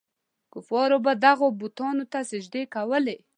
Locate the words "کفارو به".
0.53-1.13